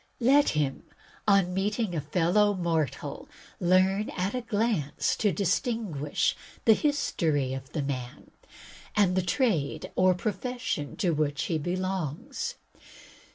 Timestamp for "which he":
11.11-11.59